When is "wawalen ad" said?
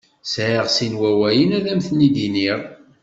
1.01-1.65